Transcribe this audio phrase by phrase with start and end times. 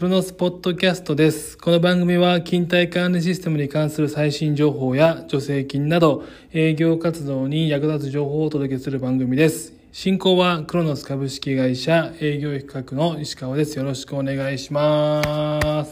[0.00, 1.58] クロノスポッドキャストです。
[1.58, 6.24] この番組は勤怠管理システムに関する最新情報や助成金など
[6.54, 9.74] 営業活動に役立つ情報をお届けする番組です。
[9.92, 13.76] 進行はクロノス株式会社営業企画の石川です。
[13.76, 15.90] よろしくお願いします。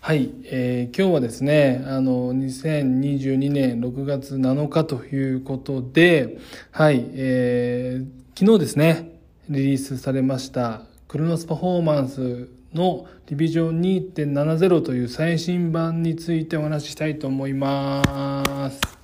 [0.00, 6.38] はい、えー今日はですね、あの、2022年6月7日ということで、
[6.72, 8.06] はい、えー
[8.36, 19.02] 昨日ですね、リリースされました、クロノスパフォーマンスのリビジョン2.70という最新版についてお話ししたいと思います。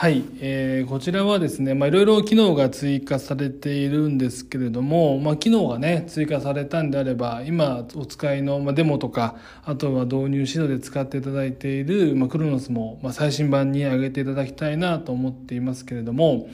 [0.00, 16.48] はい、えーこちらはですね、まあ、いろいろ機能が追加されているんですけれども、まあ、機能がね、追加されたんであれば、今お使いの、まあ、デモとか、あとは導入指導で使っていただいている、まあ、クロノスも、まあ、最新版に上げていただきたいなと思っていますけれども、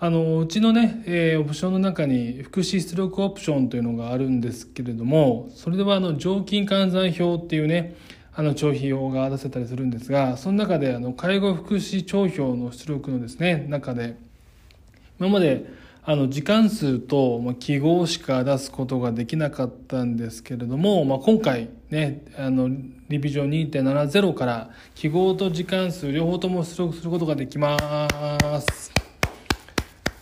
[0.00, 7.96] あの、うちのね、えーオプションの中に福祉出力オプションというのがあるんですけれども、それではあの、常勤換算表っていうね、
[8.38, 14.16] あの帳費用が出せたりするんですがその中であの介護福祉帳票の出力のですね中で
[15.18, 15.66] 今まで
[16.04, 22.70] あの時間数と記号しか出すことができなかったんですけれども、まあ、今回ねあの
[23.08, 28.06] リビジョン2.70から記号と時間数両方とも出力することができま
[28.60, 28.97] す。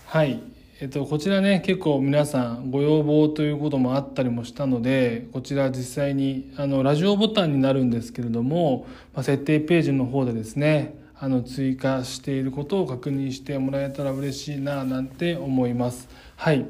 [0.09, 0.41] はい。
[0.81, 16.09] えっと、こちらね、結構皆さんご要望ということもあったりもしたので、こちら実際に、あの、ラジオボタンになるんですけれども、まあ、設定ページの方でですね、あの、追加していることを確認してもらえたら嬉しいな、なんて思います。
[16.37, 16.65] はい。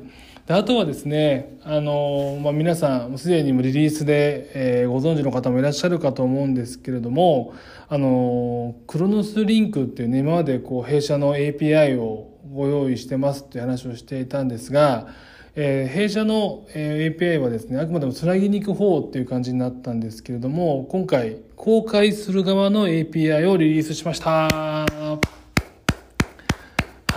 [0.47, 7.53] であとはですね、あの、まあ、皆さん、すでにもリリースで、えーご存知の方もいらっしゃるかと思うんですけれども、
[7.88, 15.09] あの、クロノスリンクっていうね、今までこう、弊社の API をご用意してますっていう話をしていたんですが、
[15.56, 24.49] えー弊社の、API はですね、あくまでもつなぎに行く方っていう感じになったんですけれども、今回、公開する側の API をリリースしました。
[24.49, 24.87] は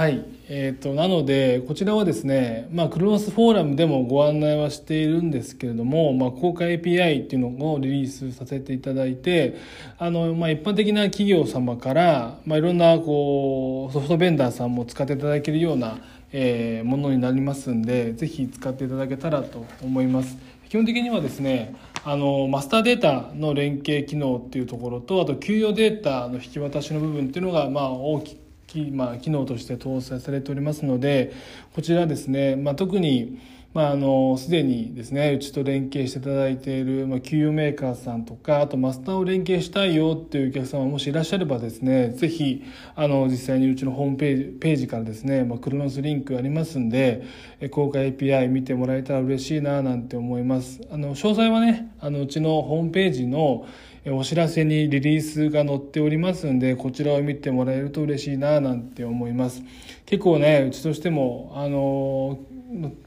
[0.08, 0.39] い。
[0.52, 9.58] えっ、と、なので、こちらはですね、まあ、クロノスフォーラムでもご案内はしているんですけれども、まあ、公開 API っていうのをリリースさせていただいて、
[10.00, 16.00] あの、まあ、一般的な企業様から、まあ、いろんな、こう、ソフトベンダーさんも使っていただけるような、
[16.32, 20.36] えーものになりますんで、ぜひ使っていただけたらと思います。
[20.68, 28.38] 基本的にはですね、あの、マスターデータの連携機能っていうところと、あと、給与データの引き渡しの部分っていうのが、まあ、大き
[28.70, 31.34] きまあ、機能として搭載されておりますので
[31.74, 33.40] こちらですね、まあ、特に
[33.72, 42.64] まあ、あのすでにですねうちと連携していただいている、まあ、給与メーカーさんとかあとマスターを連携したいよっていうお客様もしいらっしゃればですねぜひ
[42.96, 47.24] あの実際にうちのホームページページからですね、まあ、クロノスリンクありますんで
[47.70, 50.82] 公開 API 見てもらえたら嬉しいななんて思います。
[50.92, 53.68] あの詳細はねあのうちのホームページの
[54.08, 59.62] お知らせにリリースが載っておりますんでこちらを見てもらえると嬉しいななんて思います。
[60.06, 62.40] 結構ねうちとしてもあの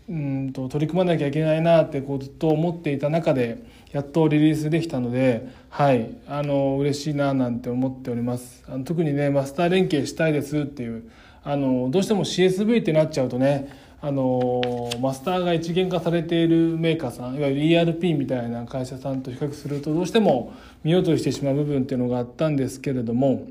[0.08, 8.62] うんと取り組まなきゃいけないなってこうずっと思っていた中でやっとリリースできたのではいあの嬉しいななんて思っております。
[8.68, 11.10] あの特にねマスター連携したいですっていう
[11.42, 13.68] あのどうしても CSV ってなっちゃうとね
[14.04, 20.52] あのマスターが一元化されているメーカーさんいわゆる ERP みたいな会社さんと比較するとどうしても
[20.82, 23.46] 見落としてしまう部分っていうのがあったんですけれども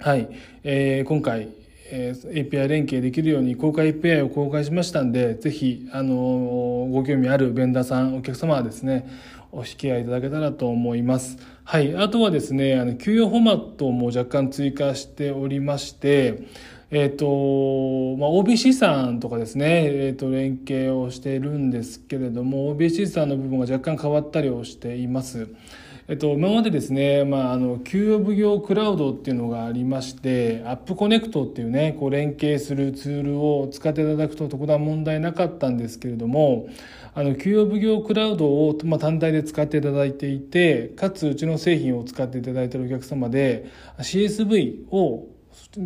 [0.00, 0.28] はい、
[0.64, 1.48] えー今回、
[1.90, 6.14] えー API 連携できるように公開 API を公開しましたんでぜひ、あの
[6.90, 9.06] ご興味あるベンダーさんお客様はですね
[9.52, 11.38] お引き合いいただけたらと思います。
[11.62, 16.48] はい、あとはですねあの給与フォーマットも若干追加しておりまして
[16.90, 17.24] えっ、と、
[18.18, 25.48] まあ、OBC さんとかですね、えっ、と、連携をしているんですけれども、OBC さんの部分が若干変わったりをしています。
[26.06, 36.68] えっと、今までですね、まあ、あの、給与奉行クラウドっていうのがありまして、アップコネクトっていうね、こう連携するツールを使っていただくと特段問題なかったんですけれども、
[37.14, 45.28] あの、給与奉行クラウドを、まあ、単体で使っていただいていて、かつうちの製品を使っていただいているお客様で、CSV を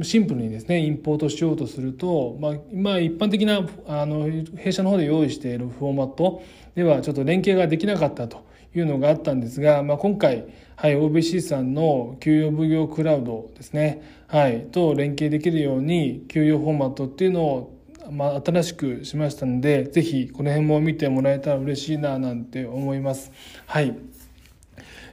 [0.02, 6.42] シンプルにですねインポートしようとすると、まあ、まあ一般的なあの弊社の方で用意しているフォーマット
[6.74, 17.78] ではちょっと連携ができなかったというのがあったんですが、まあ、今回、はい、OBC さんの給与奉行クラウドですね、はい、と連携できるように給与フォーマットっていうのを
[18.10, 23.30] まあ、新しくしましたのでぜひこの辺も見てもらえたら嬉しいななんて思います。
[23.66, 23.94] はい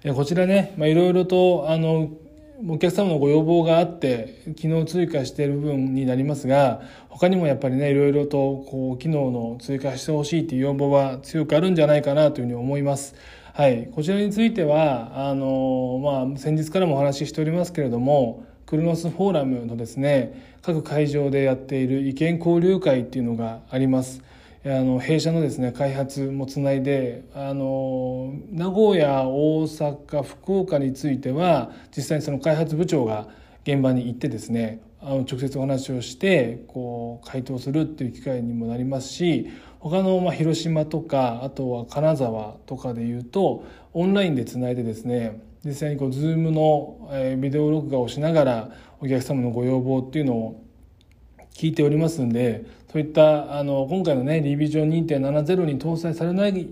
[0.03, 2.11] えこちらね、まあ、いろいろとあの
[2.63, 13.15] お客様のご要望があって機能追加している部分になりますが他にもやっぱりねいろいろとこう機能の追加してほしいという要望は強くあるんじゃないかなというふうに思います。
[13.53, 24.23] はい、こちらについてはあの、まあ、先日からもお話ししておりますけれどもクルノスフォーラムのですね各会場でやっている意見交流会っていうのがあります。
[24.67, 33.27] あの弊社のですね開発もつないであの名古屋大阪福岡については実際にその開発部長が
[33.63, 50.64] 現場に行ってですねあの直接お話をしてこう回答するっていう機会にもなりますし他のま広島とかあとは金沢とかでいうとオンラインでつないでですね実際にこう Zoom のビデオ録画をしながらお客様のご要望っていうのを
[51.55, 56.67] 聞いておりますんでそういったあの今回のねリビジョン2.70に搭載されない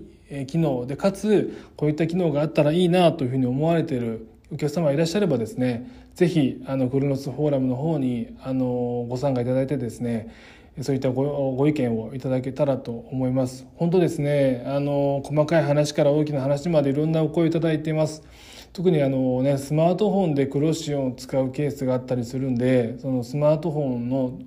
[0.46, 10.34] 機能でかつこういった機能があったらいいなというふうに思われているお客様がいらっしゃればですねぜひあのクルノスフォーラムの方にあのご参加いただいてですね
[10.82, 11.22] そういったご
[11.52, 13.64] ご意見をいただけたらと思います。
[13.76, 18.22] 本当ですねあの細かい話から大きな話までいろんなお声をいただいています。
[18.72, 24.38] 特にあの、ね、スマートフォンでクロシオンを使うケースがあったりするんでそのスマートフォンの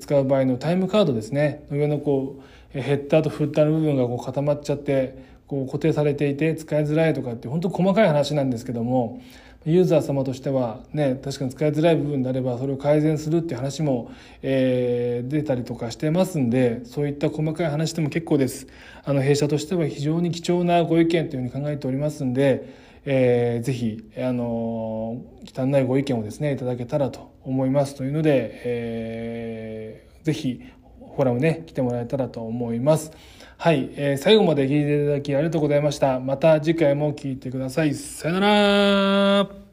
[0.00, 1.64] 使う場合のタイムカードですね。
[1.70, 2.40] 上のこ
[2.74, 5.16] うヘッダーとフッターの部分がこう固まっちゃって
[5.46, 9.22] こう固定されていて使いづらいとかって本当細かい話なんですけども
[9.64, 14.12] ユーザー様としてはね確かに使いづらい部分であればそれを改善するっていう話も、
[14.42, 18.68] えー、出たりとかしてますんでそういった細かい話でも結構です。
[19.04, 30.60] あの弊社としては非常に貴重なご意見というふうに考えておりますんでえー、ぜひ、あの汚いご意見をですねいただけたらと思いますというので、えー、ぜひ
[30.98, 33.12] フォーラムね来てもらえたらと思います。
[33.58, 36.20] はい、えー、最後まで聞いていただきありがとうございました。
[36.20, 37.94] また次回も聴いてください。
[37.94, 39.65] さよなら。